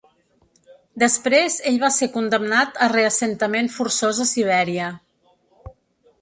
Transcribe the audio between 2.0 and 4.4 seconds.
condemnat a reassentament forçós a